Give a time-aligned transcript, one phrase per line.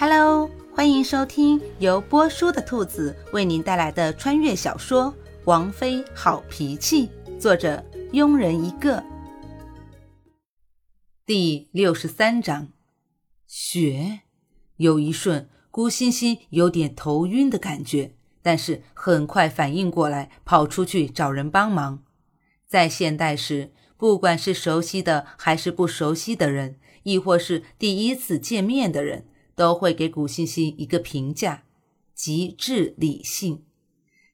[0.00, 5.12] Hello，欢迎收听由波叔的兔子为您带来的穿越小说
[5.44, 7.06] 《王妃好脾气》，
[7.38, 7.84] 作者
[8.14, 9.04] 庸人一个。
[11.26, 12.68] 第六十三章，
[13.46, 14.20] 雪。
[14.78, 22.02] 有一瞬，顾欣欣有点头晕的感觉，但是很快反应过来，跑出去找人帮忙。
[22.66, 29.26] 在现代时，不管是熟悉的还是不熟悉的人，亦或是第一次见面的人。
[29.60, 31.64] 都会给古欣欣一个评价：
[32.14, 33.62] 极致理性。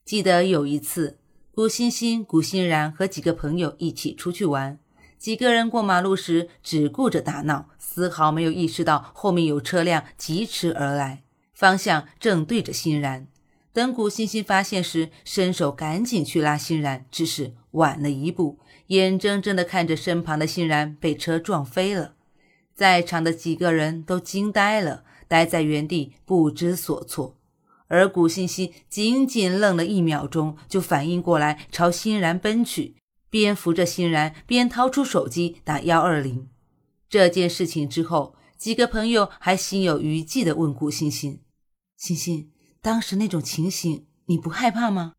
[0.05, 1.19] 记得有一次，
[1.51, 4.79] 古欣欣、古欣然和几个朋友一起出去玩，
[5.19, 13.27] 几个人过马路时只顾着打闹，丝毫没有意识到后面有车辆疾驰而来，方向正对着欣然。
[13.73, 22.15] 等古欣欣发现时，伸手赶紧去拉欣然，只是晚了一步，眼睁睁地看着身旁的欣然被车撞飞了。
[22.77, 25.03] 在场的几个人都惊呆了。
[25.29, 27.37] 待在原地不知所措，
[27.89, 32.97] 而古欣欣仅仅愣了一秒钟，就反应过来，朝欣然奔去，
[33.31, 36.49] 边扶着欣然，边掏出手机打幺二零。
[37.09, 41.41] 这件事情之后，几个朋友还心有余悸地问古欣欣
[41.97, 45.15] ：“欣欣，当时那种情形，你不害怕吗？”“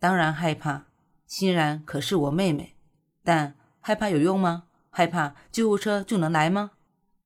[0.00, 0.86] 当然害怕，
[1.26, 2.76] 欣然可是我妹妹。
[3.24, 4.64] 但害怕有用吗？
[4.90, 6.70] 害怕救护车就能来吗？”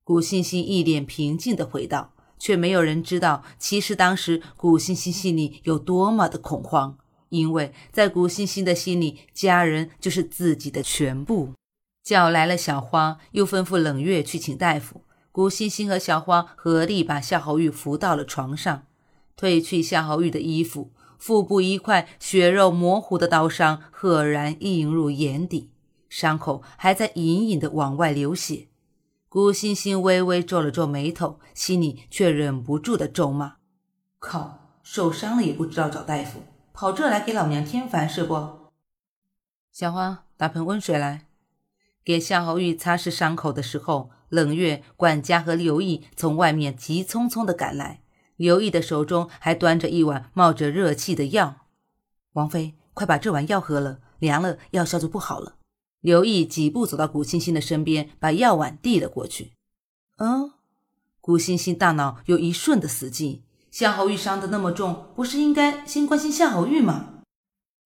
[0.03, 2.12] 古欣欣一脸平静地回道。
[2.43, 6.97] 却没有人知道，其实当时古欣欣心里有多么的恐慌，
[7.29, 11.53] 因为在古欣欣的心里，家人就是自己的全部。
[12.03, 15.03] 叫来了小花，又吩咐冷月去请大夫。
[15.31, 18.87] 古欣欣和小花合力把夏侯玉扶到了床上，
[19.39, 25.69] 褪去夏侯玉的衣服，腹部一块血肉模糊的刀伤赫然映入眼底，
[26.09, 28.67] 伤口还在隐隐的往外流血。
[29.33, 33.55] 古欣欣微微皱了皱眉头，心里却忍不住的咒骂
[34.21, 38.69] ：“靠，受伤了也不知道找大夫，跑这来给老娘添烦是不？”
[39.73, 41.25] 小花，打盆温水来，
[42.05, 48.03] 给夏侯玉擦拭伤口的时候，冷月、管家和刘毅从外面急匆匆的赶来，
[48.35, 51.65] 刘毅的手中还端着一碗冒着热气的药。
[52.33, 55.55] 王妃，快把这碗药喝了，凉了药效就不好了。
[56.03, 59.53] 刘毅几步走到古欣欣的身边，把药碗递了过去。
[60.17, 60.51] 嗯，
[61.21, 63.39] 古欣欣大脑有一瞬的死寂。
[63.71, 67.21] 夏侯玉伤得那么重，不是应该先关心夏侯玉吗？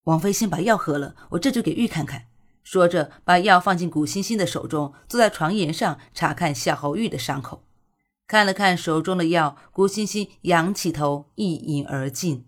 [0.06, 2.24] 王妃先把药喝了，我这就给玉看看。
[2.64, 7.66] 说着，把药放进古欣欣的手中，坐在床沿上查看夏侯玉的伤口。
[8.26, 12.46] 看了看手中的药，古欣欣仰起头，一饮而尽。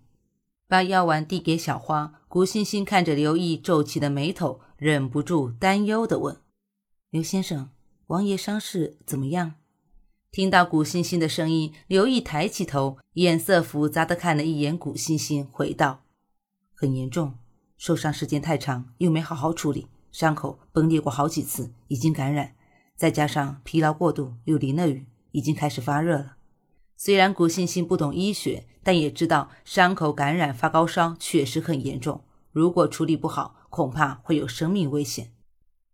[0.66, 4.60] 把药碗递给小花，古欣欣看着刘毅皱起的眉头。
[4.80, 6.38] 忍不住担忧地问
[7.12, 7.68] ：“刘先生，
[8.06, 9.56] 王爷伤势怎么样？”
[10.32, 16.04] 听到古欣欣的声音，刘毅抬起头，眼色复杂地看了一眼古欣欣，回道
[16.74, 17.34] ：“很严重，
[17.76, 22.54] 受伤时间太长，又没好好处理，伤口崩裂过好几次，已经感染，
[22.96, 26.36] 再加上疲劳过度，又淋了雨，已经开始发热了。”
[26.96, 33.56] 虽然古欣欣不懂医学，但也知道伤口感染发高烧确实很严重，如果处理不好。
[33.70, 35.32] 恐怕会有生命危险，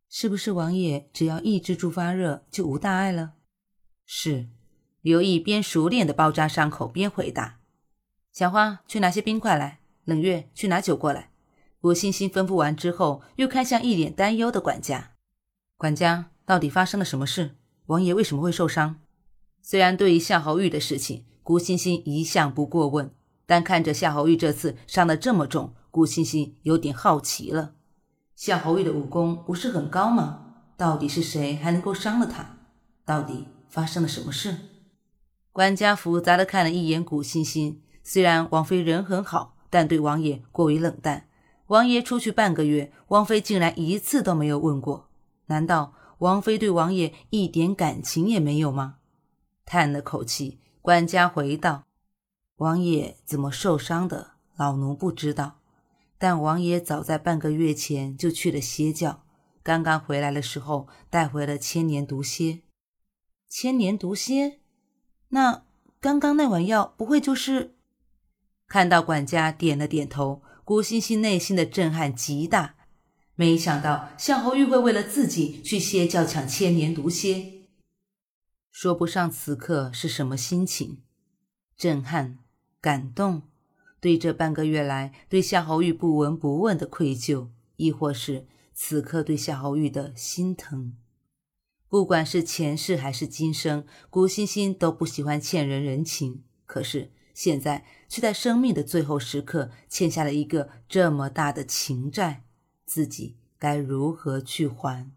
[0.09, 3.35] 是不是王爷只要抑制住发热就无大碍了？
[4.07, 4.49] 是，
[5.03, 7.61] 刘毅边熟练的包扎伤口边回答。
[8.33, 11.33] 小花去拿些冰块来，冷月去拿酒过来。
[11.83, 15.13] 古欣欣吩咐完之后，又看向一脸担忧的管家。
[15.77, 17.57] 管家，到底发生了什么事？
[17.89, 19.03] 王爷为什么会受伤？
[19.61, 25.75] 虽然对于夏侯玉的事情，古欣欣一向不过问，但看着夏侯玉这次伤得这么重。
[25.97, 27.73] 顾欣欣有点好奇了，
[28.35, 30.57] 夏侯玉的武功不是很高吗？
[30.77, 32.59] 到底是谁还能够伤了他？
[33.07, 34.59] 到底发生了什么事？
[35.53, 41.31] 管家复杂的看了一眼顾欣欣，虽然王妃人很好，但对王爷过于冷淡。
[41.69, 45.09] 王爷出去半个月，王妃竟然一次都没有问过，
[45.47, 48.97] 难道王妃对王爷一点感情也没有吗？
[49.65, 51.85] 叹了口气，管家回道
[52.61, 55.61] ：“王爷怎么受伤的，老奴不知道。”
[56.19, 59.25] 但王爷早在半个月前就去了歇教，
[59.63, 62.63] 刚刚回来的时候带回了千年毒蝎。
[63.49, 64.61] 千年毒蝎？
[65.29, 65.65] 那
[66.01, 67.75] 刚刚那碗药不会就是？
[68.67, 72.77] 看到管家点了点头，古欣欣内心的震撼极大，
[73.35, 77.69] 没想到向侯玉会为了自己去歇教抢千年毒蝎，
[78.73, 81.03] 说不上此刻是什么心情，
[81.77, 82.39] 震撼、
[82.81, 83.43] 感动。
[84.01, 90.95] 对这半个月来对夏侯玉不闻不问的愧疚，亦或是此刻对夏侯玉的心疼，
[91.89, 96.45] 不管是前世还是今生，古欣欣都不喜欢欠人人情。
[96.67, 102.45] 可是现在却在生命的最后时刻欠下了一个这么大的情债，
[102.85, 105.11] 自己该如何去还？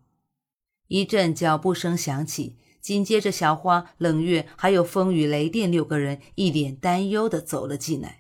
[0.87, 8.19] 一阵脚步声响起，紧接着小花、冷月还有风雨雷电六个人一脸担忧的走了进来。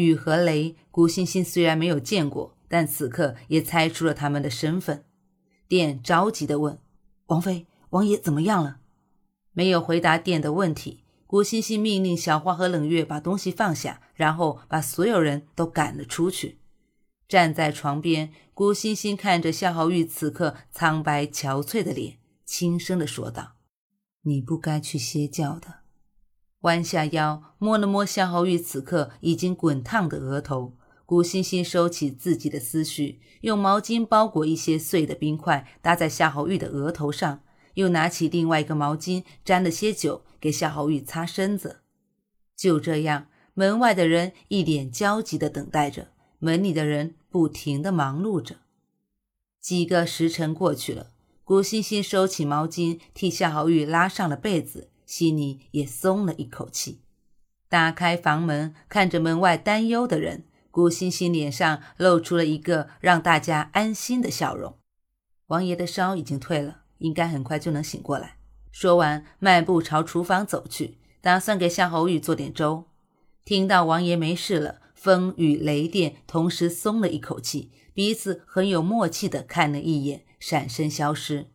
[0.00, 5.04] 雨和雷，古欣欣虽然没有见过，但此刻也猜出了他们的身份。
[5.68, 6.78] 电着急的问。
[7.26, 8.78] 王妃，王爷怎么样了？
[9.52, 11.04] 没有回答殿的问题。
[11.26, 16.58] 古欣欣命令小花和冷月把东西放下，然后把所有人都赶了出去。
[17.28, 23.52] 站在床边，古欣欣看着夏侯玉此刻苍白憔悴的脸，轻声的说道
[24.22, 25.79] ：“你不该去歇觉的。”
[26.60, 30.76] 弯下腰，摸了摸夏侯玉此刻已经滚烫的额头。
[31.06, 37.40] 古欣欣收起自己的思绪，用毛巾包裹一些碎的冰块，搭在夏侯玉的额头上，
[37.74, 41.80] 又拿起另外一个毛巾，沾了些酒，给夏侯玉擦身子。
[42.54, 46.08] 就这样，门外的人一脸焦急地等待着，
[46.38, 48.56] 门里的人不停地忙碌着。
[49.60, 51.08] 几个时辰过去了，
[51.42, 57.00] 古欣欣收起毛巾，替夏侯玉拉上了被子，心里也松了一口气。
[57.68, 60.44] 打开房门，看着门外担忧的人。
[60.70, 64.78] 古欣欣脸上露出了一个让大家安心的笑容。
[65.48, 68.36] 王爷的烧已经退了，应该很快就能醒过来。
[68.70, 72.84] 说完，迈步朝厨房走去，打算给夏侯玉做点粥。
[73.44, 81.48] 听到王爷没事了，风雨雷电同时松了一口气，彼此很有默契的看了一眼，闪身消失。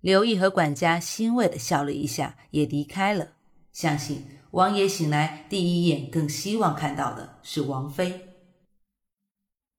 [0.00, 3.32] 刘毅和管家欣慰的笑了一下，也离开了。
[3.72, 8.28] 相信王爷醒来第一眼，更希望看到的是王妃。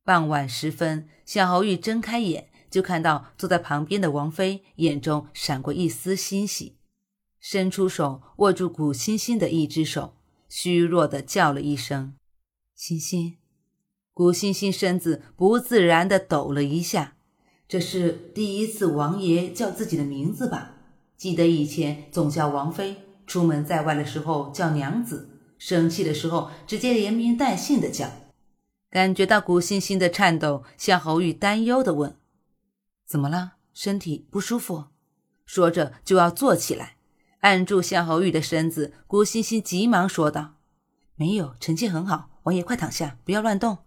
[0.03, 6.77] 傍晚时分，小侯玉睁开眼，就看到坐在旁边的王妃，眼中闪过一丝欣喜，
[7.39, 10.15] 伸出手握住古欣欣的一只手，
[10.49, 12.15] 虚弱的叫了一声
[12.75, 13.37] ：“欣欣。”
[14.13, 17.15] 古欣欣身子不自然的抖了一下，
[17.69, 20.71] 这是第一次王爷叫自己的名字吧？
[21.15, 22.95] 记得以前总叫王妃，
[23.27, 25.29] 出门在外的时候叫娘子，
[25.59, 28.09] 生气的时候直接连名带姓的叫。
[28.89, 32.17] 感觉到古欣欣的颤抖，夏侯玉担忧的问
[33.05, 33.51] ：“怎么了？
[33.71, 34.85] 身体不舒服？”
[35.45, 36.95] 说着就要坐起来，
[37.41, 38.93] 按住夏侯玉的身子。
[39.05, 40.55] 古欣欣急忙说道
[41.13, 42.31] ：“没有，臣妾很好。
[42.43, 43.77] 王爷快躺下，不要乱动。”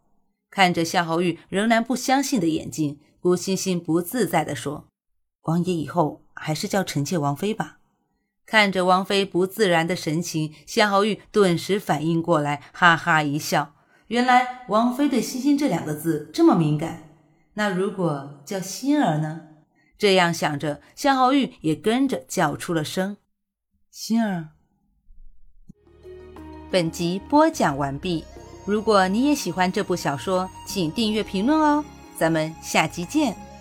[0.50, 4.86] 看着夏侯玉仍然不相信的眼睛，吴欣欣不自在的说
[5.42, 7.78] ：“王爷以后还是叫臣妾王妃吧。”
[8.44, 13.74] 看着王妃不自然的神情，夏侯玉顿时反应过来，哈哈一笑。
[14.08, 17.08] 原来王妃对“欣欣”这两个字这么敏感，
[17.54, 19.42] 那如果叫欣儿呢？
[19.96, 23.16] 这样想着，夏侯玉也跟着叫出了声
[23.90, 24.48] ：“欣儿。”
[26.70, 28.24] 本集播讲完毕。
[28.66, 31.84] 如果你也喜欢这部小说，请订阅、评论哦。
[32.22, 33.51] 咱们下集见。